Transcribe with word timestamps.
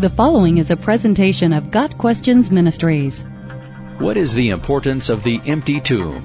The 0.00 0.08
following 0.08 0.56
is 0.56 0.70
a 0.70 0.78
presentation 0.78 1.52
of 1.52 1.70
Got 1.70 1.98
Questions 1.98 2.50
Ministries. 2.50 3.22
What 3.98 4.16
is 4.16 4.32
the 4.32 4.48
importance 4.48 5.10
of 5.10 5.24
the 5.24 5.42
empty 5.44 5.78
tomb? 5.78 6.24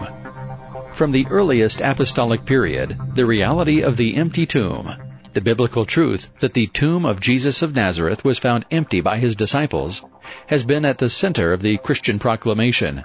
From 0.94 1.12
the 1.12 1.28
earliest 1.30 1.82
apostolic 1.82 2.46
period, 2.46 2.98
the 3.16 3.26
reality 3.26 3.82
of 3.82 3.98
the 3.98 4.16
empty 4.16 4.46
tomb, 4.46 4.96
the 5.34 5.42
biblical 5.42 5.84
truth 5.84 6.32
that 6.40 6.54
the 6.54 6.68
tomb 6.68 7.06
of 7.06 7.20
Jesus 7.20 7.62
of 7.62 7.76
Nazareth 7.76 8.24
was 8.24 8.40
found 8.40 8.64
empty 8.72 9.02
by 9.02 9.18
his 9.18 9.36
disciples, 9.36 10.06
has 10.48 10.64
been 10.64 10.86
at 10.86 11.00
the 11.00 11.10
center 11.10 11.52
of 11.52 11.62
the 11.62 11.76
Christian 11.80 12.18
proclamation. 12.18 13.04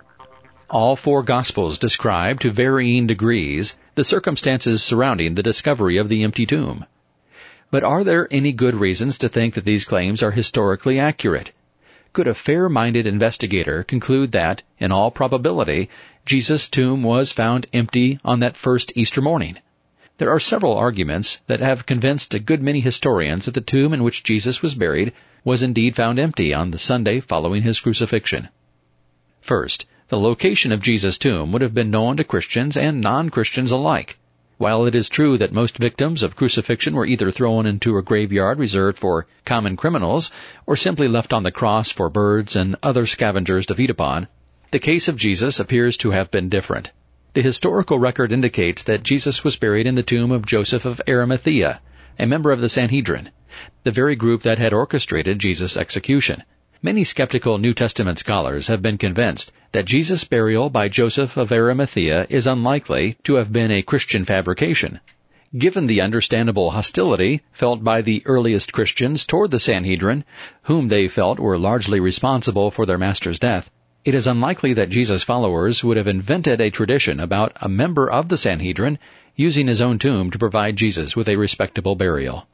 All 0.71 0.95
four 0.95 1.25
Gospels 1.25 1.79
describe 1.79 2.39
to 2.43 2.53
varying 2.53 3.09
degrees 3.09 3.77
the 3.97 4.05
circumstances 4.05 4.85
surrounding 4.85 5.35
the 5.35 5.43
discovery 5.43 5.97
of 5.97 6.09
the 6.09 6.23
empty 6.23 6.47
tomb. 6.47 6.87
But 7.71 7.85
are 7.85 8.03
there 8.03 8.27
any 8.31 8.53
good 8.53 8.75
reasons 8.75 9.17
to 9.19 9.29
think 9.29 9.55
that 9.55 9.65
these 9.65 9.85
claims 9.85 10.23
are 10.23 10.33
historically 10.33 10.99
accurate? 10.99 11.53
Could 12.13 12.27
a 12.27 12.35
fair-minded 12.35 13.07
investigator 13.07 13.85
conclude 13.85 14.33
that, 14.33 14.65
in 14.79 14.91
all 14.91 15.13
probability, 15.13 15.89
Jesus' 16.27 16.69
tomb 16.69 17.05
was 17.05 17.31
found 17.31 17.69
empty 17.73 18.19
on 18.25 18.41
that 18.41 18.57
first 18.57 18.93
Easter 18.97 19.21
morning? 19.21 19.59
There 20.19 20.31
are 20.31 20.41
several 20.41 20.77
arguments 20.77 21.41
that 21.47 21.61
have 21.61 21.87
convinced 21.87 22.35
a 22.35 22.41
good 22.41 22.61
many 22.61 22.81
historians 22.81 23.47
that 23.47 23.55
the 23.55 23.61
tomb 23.61 23.95
in 23.95 24.03
which 24.03 24.25
Jesus 24.25 24.61
was 24.61 24.75
buried 24.75 25.13
was 25.45 25.63
indeed 25.63 25.97
found 25.97 26.19
empty 26.19 26.53
on 26.53 26.73
the 26.73 26.79
Sunday 26.79 27.21
following 27.21 27.63
his 27.63 27.81
crucifixion. 27.81 28.49
First, 29.41 29.87
the 30.09 30.19
location 30.19 30.73
of 30.73 30.83
Jesus' 30.83 31.17
tomb 31.17 31.53
would 31.53 31.63
have 31.63 31.73
been 31.73 31.91
known 31.91 32.17
to 32.17 32.25
Christians 32.25 32.77
and 32.77 33.01
non-Christians 33.01 33.71
alike. 33.71 34.19
While 34.61 34.85
it 34.85 34.95
is 34.95 35.09
true 35.09 35.39
that 35.39 35.55
most 35.55 35.79
victims 35.79 36.23
of 36.23 36.37
crucifixion 36.37 36.93
were 36.93 37.07
either 37.07 37.31
thrown 37.31 37.65
into 37.65 37.97
a 37.97 38.03
graveyard 38.03 38.59
reserved 38.59 38.99
for 38.99 39.27
common 39.47 39.75
criminals 39.75 40.31
or 40.67 40.77
simply 40.77 41.09
left 41.09 41.33
on 41.33 41.45
the 41.45 41.51
cross 41.51 41.91
for 41.91 42.11
birds 42.11 42.55
and 42.55 42.77
other 42.83 43.07
scavengers 43.07 43.65
to 43.65 43.75
feed 43.75 43.89
upon, 43.89 44.29
the 44.71 44.79
case 44.79 45.09
of 45.09 45.17
Jesus 45.17 45.59
appears 45.59 45.97
to 45.97 46.11
have 46.11 46.31
been 46.31 46.51
different. 46.51 46.93
The 47.33 47.41
historical 47.41 47.99
record 47.99 48.33
indicates 48.33 48.83
that 48.83 49.03
Jesus 49.03 49.43
was 49.43 49.57
buried 49.57 49.87
in 49.87 49.95
the 49.95 50.03
tomb 50.03 50.31
of 50.31 50.45
Joseph 50.45 50.85
of 50.85 51.01
Arimathea, 51.09 51.81
a 52.19 52.27
member 52.27 52.53
of 52.53 52.61
the 52.61 52.69
Sanhedrin, 52.69 53.31
the 53.85 53.93
very 53.93 54.15
group 54.15 54.43
that 54.43 54.59
had 54.59 54.75
orchestrated 54.75 55.39
Jesus' 55.39 55.79
execution. 55.79 56.43
Many 56.83 57.05
skeptical 57.05 57.59
New 57.59 57.75
Testament 57.75 58.19
scholars 58.19 58.69
have 58.69 58.81
been 58.81 58.97
convinced 58.97 59.53
that 59.73 59.85
Jesus' 59.85 60.25
burial 60.25 60.71
by 60.71 60.89
Joseph 60.89 61.37
of 61.37 61.53
Arimathea 61.53 62.27
is 62.31 62.47
unlikely 62.47 63.19
to 63.25 63.35
have 63.35 63.53
been 63.53 63.71
a 63.71 63.83
Christian 63.83 64.25
fabrication. 64.25 64.99
Given 65.59 65.89
the 65.89 66.01
understandable 66.01 66.71
hostility 66.71 67.43
felt 67.53 67.85
by 67.85 68.01
the 68.01 68.23
earliest 68.25 68.73
Christians 68.73 69.27
toward 69.27 69.51
the 69.51 69.59
Sanhedrin, 69.59 70.25
whom 70.63 70.89
they 70.89 71.07
felt 71.07 71.39
were 71.39 71.59
largely 71.59 72.01
responsible 72.01 72.71
for 72.71 72.87
their 72.87 72.97
master's 72.97 73.39
death, 73.39 73.71
it 74.07 74.15
is 74.15 74.27
unlikely 74.27 74.73
that 74.73 74.89
Jesus' 74.89 75.23
followers 75.23 75.85
would 75.85 75.99
have 75.99 76.09
invented 76.09 76.63
a 76.63 76.71
tradition 76.71 77.21
about 77.21 77.53
a 77.61 77.69
member 77.69 78.11
of 78.11 78.31
the 78.31 78.39
Sanhedrin 78.39 78.99
using 79.37 79.67
his 79.67 79.83
own 79.83 79.99
tomb 79.99 80.31
to 80.31 80.39
provide 80.39 80.77
Jesus 80.77 81.15
with 81.15 81.29
a 81.29 81.37
respectable 81.37 81.95
burial. 81.95 82.47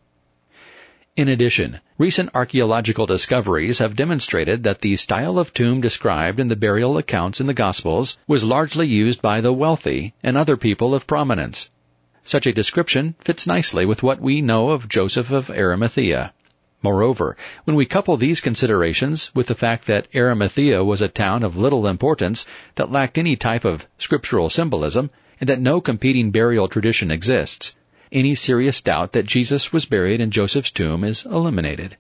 In 1.17 1.29
addition, 1.29 1.81
recent 1.97 2.29
archaeological 2.35 3.07
discoveries 3.07 3.79
have 3.79 3.97
demonstrated 3.97 4.65
that 4.65 4.83
the 4.83 4.99
style 4.99 5.39
of 5.39 5.55
tomb 5.55 5.81
described 5.81 6.39
in 6.39 6.49
the 6.49 6.57
burial 6.57 6.99
accounts 6.99 7.41
in 7.41 7.47
the 7.47 7.55
Gospels 7.55 8.19
was 8.29 8.45
largely 8.45 8.87
used 8.87 9.23
by 9.23 9.41
the 9.41 9.55
wealthy 9.55 10.13
and 10.23 10.37
other 10.37 10.59
people 10.59 10.95
of 10.95 11.07
prominence. 11.07 11.71
Such 12.23 12.47
a 12.47 12.53
description 12.53 13.15
fits 13.21 13.47
nicely 13.47 13.87
with 13.87 14.03
what 14.03 14.21
we 14.21 14.43
know 14.43 14.69
of 14.69 14.91
Joseph 14.91 15.31
of 15.31 15.49
Arimathea. 15.49 16.35
Moreover, 16.83 17.35
when 17.65 17.77
we 17.77 17.87
couple 17.87 18.19
these 18.19 18.43
considerations 18.43 19.31
with 19.35 19.47
the 19.47 19.55
fact 19.55 19.87
that 19.87 20.09
Arimathea 20.15 20.85
was 20.85 21.01
a 21.01 21.09
town 21.09 21.43
of 21.43 21.57
little 21.57 21.87
importance 21.87 22.47
that 22.75 22.93
lacked 22.93 23.17
any 23.17 23.37
type 23.37 23.65
of 23.65 23.89
scriptural 23.97 24.51
symbolism, 24.51 25.09
and 25.41 25.49
that 25.49 25.63
no 25.63 25.81
competing 25.81 26.31
burial 26.31 26.69
tradition 26.69 27.11
exists, 27.11 27.75
any 28.13 28.35
serious 28.35 28.81
doubt 28.81 29.13
that 29.13 29.27
Jesus 29.27 29.73
was 29.73 29.85
buried 29.85 30.21
in 30.21 30.31
Joseph's 30.31 30.71
tomb 30.71 31.05
is 31.05 31.25
eliminated. 31.25 31.97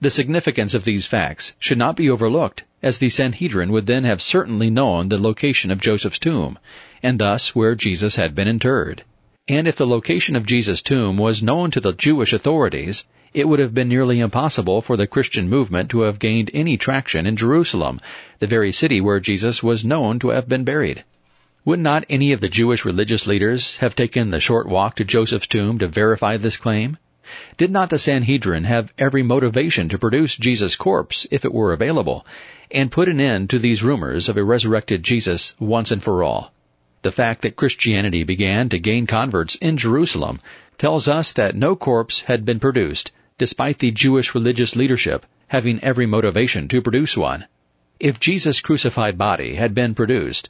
The 0.00 0.10
significance 0.10 0.74
of 0.74 0.84
these 0.84 1.06
facts 1.06 1.56
should 1.58 1.78
not 1.78 1.96
be 1.96 2.08
overlooked, 2.08 2.64
as 2.82 2.98
the 2.98 3.08
Sanhedrin 3.08 3.72
would 3.72 3.86
then 3.86 4.04
have 4.04 4.22
certainly 4.22 4.70
known 4.70 5.08
the 5.08 5.18
location 5.18 5.70
of 5.70 5.80
Joseph's 5.80 6.20
tomb, 6.20 6.58
and 7.02 7.18
thus 7.18 7.54
where 7.54 7.74
Jesus 7.74 8.16
had 8.16 8.34
been 8.34 8.46
interred. 8.46 9.02
And 9.48 9.66
if 9.66 9.76
the 9.76 9.86
location 9.86 10.36
of 10.36 10.46
Jesus' 10.46 10.82
tomb 10.82 11.16
was 11.16 11.42
known 11.42 11.70
to 11.72 11.80
the 11.80 11.92
Jewish 11.92 12.32
authorities, 12.32 13.06
it 13.34 13.48
would 13.48 13.58
have 13.58 13.74
been 13.74 13.88
nearly 13.88 14.20
impossible 14.20 14.82
for 14.82 14.96
the 14.96 15.06
Christian 15.06 15.48
movement 15.48 15.90
to 15.90 16.02
have 16.02 16.18
gained 16.18 16.50
any 16.54 16.76
traction 16.76 17.26
in 17.26 17.36
Jerusalem, 17.36 18.00
the 18.38 18.46
very 18.46 18.72
city 18.72 19.00
where 19.00 19.20
Jesus 19.20 19.62
was 19.62 19.84
known 19.84 20.18
to 20.20 20.28
have 20.28 20.48
been 20.48 20.64
buried. 20.64 21.04
Would 21.68 21.80
not 21.80 22.06
any 22.08 22.32
of 22.32 22.40
the 22.40 22.48
Jewish 22.48 22.86
religious 22.86 23.26
leaders 23.26 23.76
have 23.76 23.94
taken 23.94 24.30
the 24.30 24.40
short 24.40 24.66
walk 24.66 24.96
to 24.96 25.04
Joseph's 25.04 25.48
tomb 25.48 25.78
to 25.80 25.86
verify 25.86 26.38
this 26.38 26.56
claim? 26.56 26.96
Did 27.58 27.70
not 27.70 27.90
the 27.90 27.98
Sanhedrin 27.98 28.64
have 28.64 28.90
every 28.96 29.22
motivation 29.22 29.90
to 29.90 29.98
produce 29.98 30.38
Jesus' 30.38 30.76
corpse 30.76 31.26
if 31.30 31.44
it 31.44 31.52
were 31.52 31.74
available, 31.74 32.24
and 32.70 32.90
put 32.90 33.10
an 33.10 33.20
end 33.20 33.50
to 33.50 33.58
these 33.58 33.82
rumors 33.82 34.30
of 34.30 34.38
a 34.38 34.44
resurrected 34.44 35.02
Jesus 35.02 35.54
once 35.58 35.90
and 35.90 36.02
for 36.02 36.24
all? 36.24 36.54
The 37.02 37.12
fact 37.12 37.42
that 37.42 37.56
Christianity 37.56 38.24
began 38.24 38.70
to 38.70 38.78
gain 38.78 39.06
converts 39.06 39.56
in 39.56 39.76
Jerusalem 39.76 40.40
tells 40.78 41.06
us 41.06 41.32
that 41.32 41.54
no 41.54 41.76
corpse 41.76 42.22
had 42.22 42.46
been 42.46 42.60
produced, 42.60 43.12
despite 43.36 43.80
the 43.80 43.90
Jewish 43.90 44.34
religious 44.34 44.74
leadership 44.74 45.26
having 45.48 45.84
every 45.84 46.06
motivation 46.06 46.66
to 46.68 46.80
produce 46.80 47.14
one. 47.14 47.44
If 48.00 48.18
Jesus' 48.18 48.62
crucified 48.62 49.18
body 49.18 49.56
had 49.56 49.74
been 49.74 49.94
produced, 49.94 50.48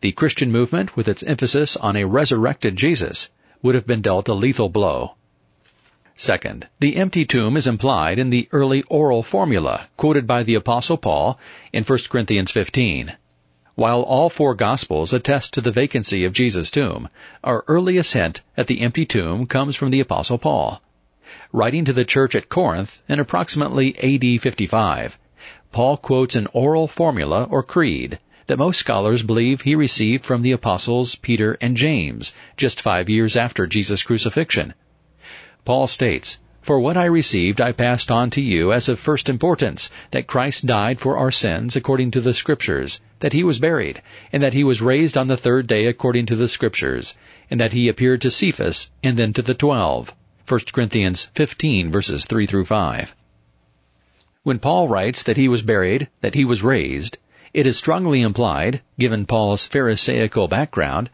the 0.00 0.12
Christian 0.12 0.52
movement, 0.52 0.96
with 0.96 1.08
its 1.08 1.22
emphasis 1.22 1.76
on 1.76 1.96
a 1.96 2.04
resurrected 2.04 2.76
Jesus, 2.76 3.30
would 3.62 3.74
have 3.74 3.86
been 3.86 4.02
dealt 4.02 4.28
a 4.28 4.34
lethal 4.34 4.68
blow. 4.68 5.14
Second, 6.16 6.68
the 6.78 6.96
empty 6.96 7.24
tomb 7.24 7.56
is 7.56 7.66
implied 7.66 8.20
in 8.20 8.30
the 8.30 8.48
early 8.52 8.82
oral 8.82 9.24
formula 9.24 9.88
quoted 9.96 10.28
by 10.28 10.44
the 10.44 10.54
Apostle 10.54 10.96
Paul 10.96 11.38
in 11.72 11.82
1 11.82 11.98
Corinthians 12.08 12.52
15. 12.52 13.16
While 13.74 14.02
all 14.02 14.30
four 14.30 14.54
Gospels 14.54 15.12
attest 15.12 15.52
to 15.54 15.60
the 15.60 15.72
vacancy 15.72 16.24
of 16.24 16.32
Jesus' 16.32 16.70
tomb, 16.70 17.08
our 17.42 17.64
earliest 17.66 18.12
hint 18.12 18.42
at 18.56 18.68
the 18.68 18.80
empty 18.82 19.04
tomb 19.04 19.46
comes 19.48 19.74
from 19.74 19.90
the 19.90 19.98
Apostle 19.98 20.38
Paul. 20.38 20.80
Writing 21.52 21.84
to 21.84 21.92
the 21.92 22.04
church 22.04 22.36
at 22.36 22.48
Corinth 22.48 23.02
in 23.08 23.18
approximately 23.18 23.96
AD 23.98 24.40
55, 24.40 25.18
Paul 25.72 25.96
quotes 25.96 26.36
an 26.36 26.46
oral 26.52 26.86
formula 26.86 27.48
or 27.50 27.64
creed 27.64 28.20
that 28.46 28.58
most 28.58 28.78
scholars 28.78 29.22
believe 29.22 29.62
he 29.62 29.74
received 29.74 30.24
from 30.24 30.42
the 30.42 30.52
apostles 30.52 31.14
Peter 31.14 31.56
and 31.60 31.76
James, 31.76 32.34
just 32.56 32.80
five 32.80 33.08
years 33.08 33.36
after 33.36 33.66
Jesus' 33.66 34.02
crucifixion. 34.02 34.74
Paul 35.64 35.86
states, 35.86 36.38
For 36.60 36.78
what 36.78 36.96
I 36.96 37.04
received 37.04 37.60
I 37.60 37.72
passed 37.72 38.10
on 38.10 38.28
to 38.30 38.40
you 38.42 38.72
as 38.72 38.88
of 38.88 39.00
first 39.00 39.28
importance, 39.28 39.90
that 40.10 40.26
Christ 40.26 40.66
died 40.66 41.00
for 41.00 41.16
our 41.16 41.30
sins 41.30 41.74
according 41.74 42.10
to 42.10 42.20
the 42.20 42.34
Scriptures, 42.34 43.00
that 43.20 43.32
he 43.32 43.42
was 43.42 43.58
buried, 43.58 44.02
and 44.32 44.42
that 44.42 44.52
he 44.52 44.62
was 44.64 44.82
raised 44.82 45.16
on 45.16 45.28
the 45.28 45.36
third 45.36 45.66
day 45.66 45.86
according 45.86 46.26
to 46.26 46.36
the 46.36 46.48
Scriptures, 46.48 47.14
and 47.50 47.58
that 47.58 47.72
he 47.72 47.88
appeared 47.88 48.20
to 48.20 48.30
Cephas, 48.30 48.90
and 49.02 49.16
then 49.16 49.32
to 49.32 49.42
the 49.42 49.54
twelve. 49.54 50.12
1 50.46 50.60
Corinthians 50.72 51.30
15 51.34 51.90
verses 51.90 52.26
3 52.26 52.46
through 52.46 52.66
5. 52.66 53.14
When 54.42 54.58
Paul 54.58 54.88
writes 54.88 55.22
that 55.22 55.38
he 55.38 55.48
was 55.48 55.62
buried, 55.62 56.10
that 56.20 56.34
he 56.34 56.44
was 56.44 56.62
raised, 56.62 57.16
it 57.54 57.68
is 57.68 57.76
strongly 57.76 58.20
implied, 58.20 58.82
given 58.98 59.24
Paul's 59.24 59.64
Pharisaical 59.64 60.48
background, 60.48 61.08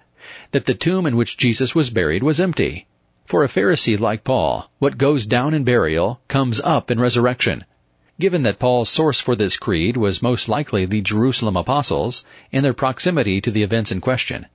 that 0.52 0.64
the 0.64 0.72
tomb 0.72 1.06
in 1.06 1.14
which 1.14 1.36
Jesus 1.36 1.74
was 1.74 1.90
buried 1.90 2.22
was 2.22 2.40
empty. 2.40 2.86
For 3.26 3.44
a 3.44 3.48
Pharisee 3.48 4.00
like 4.00 4.24
Paul, 4.24 4.70
what 4.78 4.96
goes 4.96 5.26
down 5.26 5.52
in 5.52 5.64
burial 5.64 6.22
comes 6.28 6.58
up 6.62 6.90
in 6.90 6.98
resurrection. 6.98 7.66
Given 8.18 8.42
that 8.42 8.58
Paul's 8.58 8.88
source 8.88 9.20
for 9.20 9.36
this 9.36 9.58
creed 9.58 9.98
was 9.98 10.22
most 10.22 10.48
likely 10.48 10.86
the 10.86 11.02
Jerusalem 11.02 11.58
apostles 11.58 12.24
and 12.52 12.64
their 12.64 12.72
proximity 12.72 13.42
to 13.42 13.50
the 13.50 13.62
events 13.62 13.92
in 13.92 14.00
question, 14.00 14.46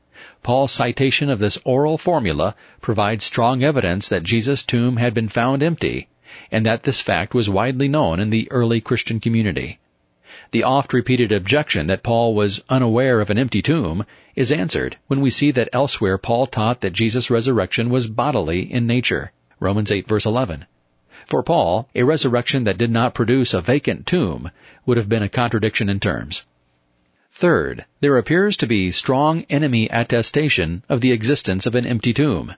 Paul's 0.41 0.71
citation 0.71 1.29
of 1.29 1.37
this 1.37 1.59
oral 1.65 1.99
formula 1.99 2.55
provides 2.81 3.23
strong 3.23 3.63
evidence 3.63 4.07
that 4.07 4.23
Jesus' 4.23 4.63
tomb 4.63 4.97
had 4.97 5.13
been 5.13 5.29
found 5.29 5.61
empty, 5.61 6.07
and 6.51 6.65
that 6.65 6.81
this 6.81 6.99
fact 6.99 7.35
was 7.35 7.47
widely 7.47 7.87
known 7.87 8.19
in 8.19 8.31
the 8.31 8.47
early 8.51 8.81
Christian 8.81 9.19
community. 9.19 9.77
The 10.51 10.63
oft-repeated 10.63 11.31
objection 11.31 11.87
that 11.87 12.03
Paul 12.03 12.35
was 12.35 12.63
unaware 12.69 13.19
of 13.19 13.29
an 13.29 13.37
empty 13.37 13.61
tomb 13.61 14.05
is 14.35 14.51
answered 14.51 14.97
when 15.07 15.21
we 15.21 15.29
see 15.29 15.51
that 15.51 15.69
elsewhere 15.73 16.17
Paul 16.17 16.45
taught 16.45 16.81
that 16.81 16.93
Jesus' 16.93 17.29
resurrection 17.29 17.89
was 17.89 18.07
bodily 18.07 18.61
in 18.71 18.85
nature. 18.85 19.31
Romans 19.59 19.91
8 19.91 20.07
verse 20.07 20.25
11. 20.25 20.65
For 21.25 21.41
Paul, 21.41 21.89
a 21.95 22.03
resurrection 22.03 22.65
that 22.65 22.77
did 22.77 22.91
not 22.91 23.15
produce 23.15 23.53
a 23.53 23.61
vacant 23.61 24.05
tomb 24.05 24.51
would 24.85 24.97
have 24.97 25.09
been 25.09 25.23
a 25.23 25.29
contradiction 25.29 25.89
in 25.89 25.99
terms. 25.99 26.45
Third, 27.31 27.85
there 27.99 28.17
appears 28.17 28.55
to 28.57 28.67
be 28.67 28.91
strong 28.91 29.45
enemy 29.49 29.89
attestation 29.89 30.83
of 30.87 31.01
the 31.01 31.11
existence 31.11 31.65
of 31.65 31.73
an 31.73 31.85
empty 31.85 32.13
tomb. 32.13 32.53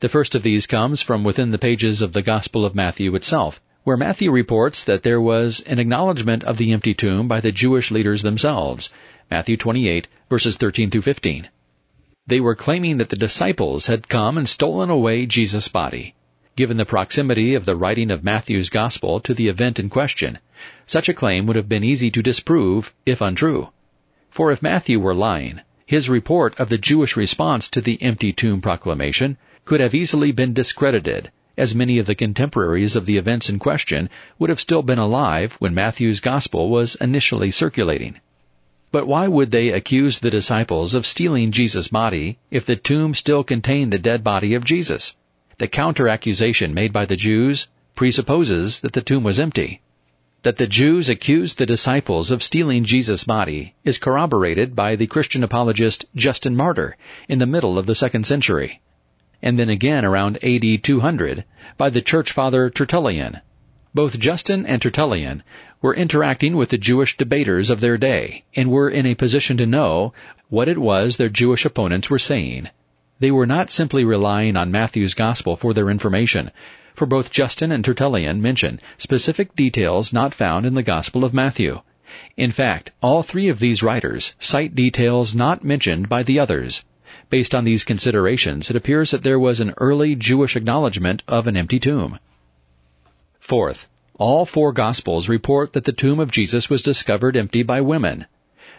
The 0.00 0.08
first 0.08 0.34
of 0.34 0.42
these 0.42 0.66
comes 0.66 1.02
from 1.02 1.24
within 1.24 1.50
the 1.50 1.58
pages 1.58 2.00
of 2.00 2.12
the 2.12 2.22
Gospel 2.22 2.64
of 2.64 2.74
Matthew 2.74 3.14
itself, 3.16 3.60
where 3.84 3.98
Matthew 3.98 4.30
reports 4.30 4.82
that 4.84 5.02
there 5.02 5.20
was 5.20 5.60
an 5.60 5.78
acknowledgement 5.78 6.42
of 6.44 6.56
the 6.56 6.72
empty 6.72 6.94
tomb 6.94 7.28
by 7.28 7.38
the 7.38 7.52
Jewish 7.52 7.90
leaders 7.90 8.22
themselves. 8.22 8.90
Matthew 9.30 9.58
28 9.58 10.08
verses 10.30 10.56
13 10.56 10.90
through 10.90 11.02
15. 11.02 11.48
They 12.26 12.40
were 12.40 12.54
claiming 12.54 12.96
that 12.96 13.10
the 13.10 13.16
disciples 13.16 13.86
had 13.86 14.08
come 14.08 14.38
and 14.38 14.48
stolen 14.48 14.88
away 14.88 15.26
Jesus' 15.26 15.68
body. 15.68 16.14
Given 16.56 16.78
the 16.78 16.86
proximity 16.86 17.54
of 17.54 17.66
the 17.66 17.76
writing 17.76 18.10
of 18.10 18.24
Matthew's 18.24 18.70
Gospel 18.70 19.20
to 19.20 19.34
the 19.34 19.48
event 19.48 19.78
in 19.78 19.90
question, 19.90 20.38
such 20.86 21.10
a 21.10 21.14
claim 21.14 21.44
would 21.44 21.56
have 21.56 21.68
been 21.68 21.84
easy 21.84 22.10
to 22.10 22.22
disprove, 22.22 22.94
if 23.04 23.20
untrue. 23.20 23.68
For 24.30 24.50
if 24.50 24.62
Matthew 24.62 24.98
were 24.98 25.14
lying, 25.14 25.60
his 25.84 26.08
report 26.08 26.58
of 26.58 26.70
the 26.70 26.78
Jewish 26.78 27.18
response 27.18 27.68
to 27.68 27.82
the 27.82 28.00
empty 28.02 28.32
tomb 28.32 28.62
proclamation 28.62 29.36
could 29.66 29.80
have 29.80 29.94
easily 29.94 30.32
been 30.32 30.54
discredited, 30.54 31.30
as 31.56 31.74
many 31.74 31.98
of 31.98 32.06
the 32.06 32.14
contemporaries 32.14 32.96
of 32.96 33.06
the 33.06 33.16
events 33.16 33.48
in 33.48 33.58
question 33.58 34.10
would 34.38 34.50
have 34.50 34.60
still 34.60 34.82
been 34.82 34.98
alive 34.98 35.54
when 35.60 35.74
Matthew's 35.74 36.20
Gospel 36.20 36.68
was 36.68 36.94
initially 36.96 37.50
circulating. 37.50 38.20
But 38.90 39.06
why 39.06 39.26
would 39.26 39.50
they 39.50 39.70
accuse 39.70 40.18
the 40.18 40.30
disciples 40.30 40.94
of 40.94 41.06
stealing 41.06 41.50
Jesus' 41.50 41.88
body 41.88 42.38
if 42.50 42.64
the 42.64 42.76
tomb 42.76 43.14
still 43.14 43.42
contained 43.42 43.92
the 43.92 43.98
dead 43.98 44.22
body 44.22 44.54
of 44.54 44.64
Jesus? 44.64 45.16
The 45.58 45.68
counter 45.68 46.08
accusation 46.08 46.74
made 46.74 46.92
by 46.92 47.04
the 47.04 47.16
Jews 47.16 47.68
presupposes 47.94 48.80
that 48.80 48.92
the 48.92 49.02
tomb 49.02 49.22
was 49.22 49.38
empty. 49.38 49.80
That 50.42 50.58
the 50.58 50.66
Jews 50.66 51.08
accused 51.08 51.58
the 51.58 51.66
disciples 51.66 52.30
of 52.30 52.42
stealing 52.42 52.84
Jesus' 52.84 53.24
body 53.24 53.74
is 53.84 53.98
corroborated 53.98 54.76
by 54.76 54.94
the 54.96 55.06
Christian 55.06 55.42
apologist 55.42 56.04
Justin 56.14 56.54
Martyr 56.54 56.96
in 57.28 57.38
the 57.38 57.46
middle 57.46 57.78
of 57.78 57.86
the 57.86 57.94
second 57.94 58.26
century, 58.26 58.80
and 59.44 59.58
then 59.58 59.68
again 59.68 60.06
around 60.06 60.42
AD 60.42 60.82
200 60.82 61.44
by 61.76 61.90
the 61.90 62.00
church 62.00 62.32
father 62.32 62.70
Tertullian. 62.70 63.42
Both 63.94 64.18
Justin 64.18 64.64
and 64.64 64.80
Tertullian 64.80 65.42
were 65.82 65.94
interacting 65.94 66.56
with 66.56 66.70
the 66.70 66.78
Jewish 66.78 67.18
debaters 67.18 67.68
of 67.68 67.80
their 67.80 67.98
day 67.98 68.44
and 68.56 68.70
were 68.70 68.88
in 68.88 69.04
a 69.04 69.14
position 69.14 69.58
to 69.58 69.66
know 69.66 70.14
what 70.48 70.66
it 70.66 70.78
was 70.78 71.18
their 71.18 71.28
Jewish 71.28 71.66
opponents 71.66 72.08
were 72.08 72.18
saying. 72.18 72.70
They 73.20 73.30
were 73.30 73.44
not 73.44 73.70
simply 73.70 74.02
relying 74.02 74.56
on 74.56 74.72
Matthew's 74.72 75.12
Gospel 75.12 75.56
for 75.56 75.74
their 75.74 75.90
information, 75.90 76.50
for 76.94 77.04
both 77.04 77.30
Justin 77.30 77.70
and 77.70 77.84
Tertullian 77.84 78.40
mention 78.40 78.80
specific 78.96 79.54
details 79.54 80.10
not 80.10 80.32
found 80.32 80.64
in 80.64 80.72
the 80.72 80.82
Gospel 80.82 81.22
of 81.22 81.34
Matthew. 81.34 81.82
In 82.38 82.50
fact, 82.50 82.92
all 83.02 83.22
three 83.22 83.48
of 83.48 83.58
these 83.58 83.82
writers 83.82 84.36
cite 84.40 84.74
details 84.74 85.34
not 85.34 85.62
mentioned 85.62 86.08
by 86.08 86.22
the 86.22 86.38
others. 86.38 86.82
Based 87.34 87.52
on 87.52 87.64
these 87.64 87.82
considerations, 87.82 88.70
it 88.70 88.76
appears 88.76 89.10
that 89.10 89.24
there 89.24 89.40
was 89.40 89.58
an 89.58 89.74
early 89.78 90.14
Jewish 90.14 90.54
acknowledgement 90.54 91.24
of 91.26 91.48
an 91.48 91.56
empty 91.56 91.80
tomb. 91.80 92.20
Fourth, 93.40 93.88
all 94.20 94.46
four 94.46 94.72
Gospels 94.72 95.28
report 95.28 95.72
that 95.72 95.82
the 95.82 95.92
tomb 95.92 96.20
of 96.20 96.30
Jesus 96.30 96.70
was 96.70 96.80
discovered 96.80 97.36
empty 97.36 97.64
by 97.64 97.80
women. 97.80 98.26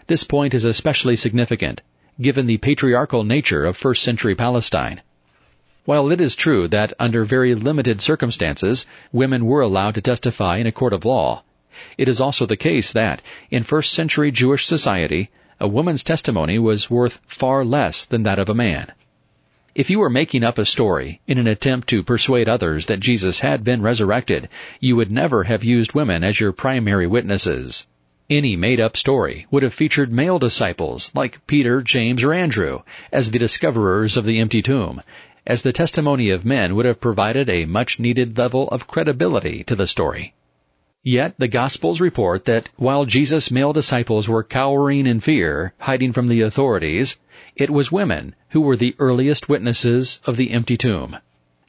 This 0.07 0.23
point 0.23 0.53
is 0.53 0.63
especially 0.63 1.17
significant, 1.17 1.81
given 2.21 2.45
the 2.45 2.55
patriarchal 2.55 3.25
nature 3.25 3.65
of 3.65 3.75
first 3.75 4.01
century 4.01 4.35
Palestine. 4.35 5.01
While 5.83 6.09
it 6.09 6.21
is 6.21 6.33
true 6.33 6.69
that 6.69 6.93
under 6.97 7.25
very 7.25 7.55
limited 7.55 8.01
circumstances 8.01 8.85
women 9.11 9.45
were 9.45 9.59
allowed 9.59 9.95
to 9.95 10.01
testify 10.01 10.59
in 10.59 10.65
a 10.65 10.71
court 10.71 10.93
of 10.93 11.03
law, 11.03 11.43
it 11.97 12.07
is 12.07 12.21
also 12.21 12.45
the 12.45 12.55
case 12.55 12.93
that, 12.93 13.21
in 13.51 13.63
first 13.63 13.91
century 13.91 14.31
Jewish 14.31 14.65
society, 14.65 15.29
a 15.59 15.67
woman's 15.67 16.03
testimony 16.03 16.59
was 16.59 16.89
worth 16.89 17.21
far 17.27 17.63
less 17.63 18.05
than 18.05 18.23
that 18.23 18.39
of 18.39 18.49
a 18.49 18.53
man. 18.53 18.91
If 19.73 19.89
you 19.89 19.99
were 19.99 20.09
making 20.09 20.43
up 20.43 20.57
a 20.57 20.65
story 20.65 21.21
in 21.27 21.37
an 21.37 21.47
attempt 21.47 21.89
to 21.89 22.03
persuade 22.03 22.47
others 22.47 22.85
that 22.85 22.99
Jesus 22.99 23.41
had 23.41 23.63
been 23.63 23.81
resurrected, 23.81 24.47
you 24.79 24.95
would 24.95 25.11
never 25.11 25.43
have 25.43 25.63
used 25.63 25.93
women 25.93 26.23
as 26.23 26.39
your 26.39 26.51
primary 26.51 27.07
witnesses. 27.07 27.85
Any 28.29 28.55
made 28.55 28.79
up 28.79 28.97
story 28.97 29.47
would 29.51 29.63
have 29.63 29.73
featured 29.73 30.11
male 30.11 30.39
disciples 30.39 31.11
like 31.13 31.45
Peter, 31.45 31.81
James, 31.81 32.23
or 32.23 32.33
Andrew 32.33 32.83
as 33.11 33.31
the 33.31 33.39
discoverers 33.39 34.17
of 34.17 34.25
the 34.25 34.39
empty 34.39 34.61
tomb, 34.61 35.01
as 35.45 35.61
the 35.61 35.73
testimony 35.73 36.29
of 36.29 36.45
men 36.45 36.75
would 36.75 36.85
have 36.85 36.99
provided 36.99 37.49
a 37.49 37.65
much 37.65 37.99
needed 37.99 38.37
level 38.37 38.67
of 38.69 38.87
credibility 38.87 39.63
to 39.65 39.75
the 39.75 39.87
story. 39.87 40.33
Yet 41.07 41.35
the 41.37 41.47
Gospels 41.47 42.01
report 42.01 42.45
that 42.45 42.69
while 42.77 43.05
Jesus' 43.05 43.51
male 43.51 43.73
disciples 43.73 44.27
were 44.27 44.43
cowering 44.43 45.05
in 45.05 45.19
fear, 45.19 45.73
hiding 45.77 46.13
from 46.13 46.29
the 46.29 46.41
authorities, 46.41 47.15
it 47.55 47.69
was 47.69 47.91
women 47.91 48.33
who 48.49 48.61
were 48.61 48.75
the 48.75 48.95
earliest 48.97 49.47
witnesses 49.47 50.19
of 50.25 50.35
the 50.35 50.49
empty 50.49 50.77
tomb. 50.77 51.17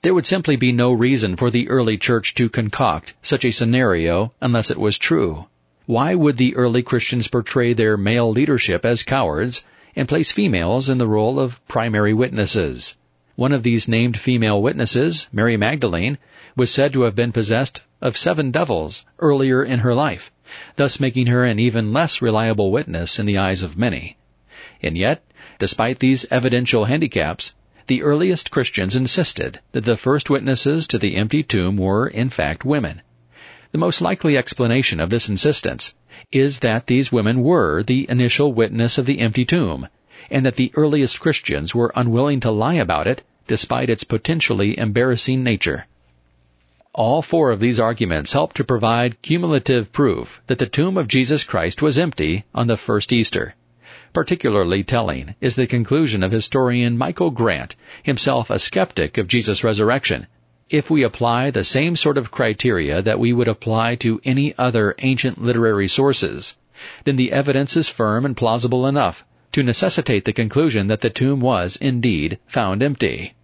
There 0.01 0.15
would 0.15 0.25
simply 0.25 0.57
be 0.57 0.73
no 0.73 0.91
reason 0.91 1.37
for 1.37 1.51
the 1.51 1.69
early 1.69 1.99
church 1.99 2.33
to 2.37 2.49
concoct 2.49 3.13
such 3.21 3.45
a 3.45 3.51
scenario 3.51 4.33
unless 4.41 4.71
it 4.71 4.79
was 4.79 4.97
true. 4.97 5.45
Why 5.85 6.15
would 6.15 6.39
the 6.39 6.57
early 6.57 6.83
Christians 6.83 7.29
portray 7.29 7.75
their 7.75 7.99
male 7.99 8.31
leadership 8.31 8.87
as 8.87 9.03
cowards 9.03 9.67
and 9.95 10.09
place 10.09 10.33
females 10.33 10.89
in 10.89 10.97
the 10.97 11.07
role 11.07 11.39
of 11.39 11.61
primary 11.69 12.15
witnesses? 12.15 12.97
One 13.35 13.53
of 13.53 13.65
these 13.65 13.87
named 13.87 14.19
female 14.19 14.63
witnesses, 14.63 15.29
Mary 15.31 15.59
Magdalene, 15.59 16.17
was 16.57 16.71
said 16.71 16.95
to 16.95 17.03
have 17.03 17.15
been 17.15 17.33
possessed 17.33 17.83
of 18.01 18.17
seven 18.17 18.51
devils 18.51 19.05
earlier 19.19 19.63
in 19.63 19.81
her 19.81 19.95
life, 19.95 20.33
thus 20.77 21.01
making 21.01 21.27
her 21.27 21.45
an 21.45 21.59
even 21.59 21.93
less 21.93 22.21
reliable 22.21 22.71
witness 22.71 23.19
in 23.19 23.27
the 23.27 23.39
eyes 23.39 23.63
of 23.63 23.77
many. 23.77 24.17
And 24.83 24.99
yet, 24.99 25.23
Despite 25.59 26.01
these 26.01 26.27
evidential 26.31 26.85
handicaps, 26.85 27.55
the 27.87 28.03
earliest 28.03 28.51
Christians 28.51 28.95
insisted 28.95 29.61
that 29.73 29.87
the 29.87 29.97
first 29.97 30.29
witnesses 30.29 30.87
to 30.89 30.99
the 30.99 31.17
empty 31.17 31.43
tomb 31.43 31.79
were, 31.79 32.07
in 32.09 32.29
fact, 32.29 32.67
women. 32.67 33.01
The 33.73 33.79
most 33.79 34.03
likely 34.03 34.37
explanation 34.37 35.01
of 35.01 35.09
this 35.09 35.31
insistence 35.31 35.95
is 36.31 36.59
that 36.59 36.89
these 36.89 37.11
women 37.11 37.41
were 37.41 37.83
the 37.83 38.05
initial 38.11 38.53
witness 38.53 38.99
of 38.99 39.07
the 39.07 39.21
empty 39.21 39.47
tomb, 39.47 39.89
and 40.31 40.45
that 40.45 40.57
the 40.57 40.73
earliest 40.75 41.21
Christians 41.21 41.75
were 41.75 41.93
unwilling 41.95 42.41
to 42.41 42.51
lie 42.51 42.75
about 42.75 43.07
it 43.07 43.23
despite 43.49 43.89
its 43.89 44.05
potentially 44.05 44.79
embarrassing 44.79 45.43
nature. 45.43 45.87
All 46.97 47.21
four 47.21 47.51
of 47.51 47.61
these 47.61 47.79
arguments 47.79 48.33
help 48.33 48.55
to 48.55 48.65
provide 48.65 49.21
cumulative 49.21 49.93
proof 49.93 50.41
that 50.47 50.59
the 50.59 50.65
tomb 50.65 50.97
of 50.97 51.09
Jesus 51.09 51.45
Christ 51.45 51.83
was 51.83 51.99
empty 51.99 52.45
on 52.55 52.69
the 52.69 52.79
first 52.79 53.13
Easter. 53.13 53.55
Particularly 54.15 54.83
telling 54.83 55.35
is 55.39 55.57
the 55.57 55.67
conclusion 55.67 56.23
of 56.23 56.33
historian 56.33 56.97
Michael 56.97 57.31
Grant, 57.31 57.77
himself 58.03 58.49
a 58.49 58.59
skeptic 58.59 59.19
of 59.19 59.29
Jesus' 59.29 59.63
resurrection. 59.63 60.27
If 60.71 60.91
we 60.91 61.03
apply 61.03 61.51
the 61.51 61.65
same 61.65 61.97
sort 61.97 62.17
of 62.17 62.31
criteria 62.31 63.03
that 63.03 63.21
we 63.21 63.31
would 63.35 63.47
apply 63.47 63.97
to 63.97 64.19
any 64.25 64.55
other 64.57 64.95
ancient 65.01 65.37
literary 65.37 65.89
sources, 65.89 66.57
then 67.05 67.17
the 67.17 67.31
evidence 67.31 67.77
is 67.77 67.91
firm 67.91 68.25
and 68.25 68.35
plausible 68.35 68.87
enough 68.87 69.23
to 69.53 69.63
necessitate 69.63 70.25
the 70.25 70.33
conclusion 70.33 70.87
that 70.87 71.03
the 71.03 71.11
tomb 71.11 71.41
was 71.41 71.77
indeed 71.77 72.39
found 72.47 72.83
empty. 72.83 73.35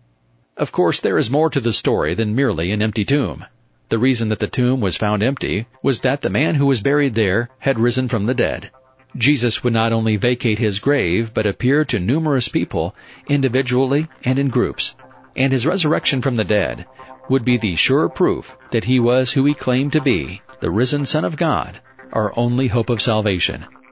Of 0.56 0.70
course, 0.70 1.00
there 1.00 1.16
is 1.16 1.30
more 1.30 1.48
to 1.48 1.60
the 1.60 1.72
story 1.72 2.14
than 2.14 2.34
merely 2.34 2.72
an 2.72 2.82
empty 2.82 3.04
tomb. 3.04 3.46
The 3.88 3.98
reason 3.98 4.28
that 4.28 4.38
the 4.38 4.48
tomb 4.48 4.80
was 4.80 4.96
found 4.96 5.22
empty 5.22 5.66
was 5.82 6.00
that 6.00 6.20
the 6.20 6.30
man 6.30 6.56
who 6.56 6.66
was 6.66 6.82
buried 6.82 7.14
there 7.14 7.48
had 7.58 7.78
risen 7.78 8.08
from 8.08 8.26
the 8.26 8.34
dead. 8.34 8.70
Jesus 9.16 9.64
would 9.64 9.72
not 9.72 9.92
only 9.92 10.16
vacate 10.16 10.58
his 10.58 10.78
grave, 10.78 11.32
but 11.34 11.46
appear 11.46 11.84
to 11.86 11.98
numerous 11.98 12.48
people, 12.48 12.94
individually 13.28 14.08
and 14.24 14.38
in 14.38 14.48
groups. 14.48 14.94
And 15.36 15.52
his 15.52 15.66
resurrection 15.66 16.20
from 16.20 16.36
the 16.36 16.44
dead 16.44 16.86
would 17.28 17.44
be 17.44 17.56
the 17.56 17.74
sure 17.74 18.08
proof 18.08 18.56
that 18.70 18.84
he 18.84 19.00
was 19.00 19.32
who 19.32 19.44
he 19.44 19.54
claimed 19.54 19.92
to 19.94 20.00
be, 20.00 20.42
the 20.60 20.70
risen 20.70 21.06
Son 21.06 21.24
of 21.24 21.36
God, 21.36 21.80
our 22.12 22.32
only 22.38 22.68
hope 22.68 22.90
of 22.90 23.00
salvation. 23.00 23.66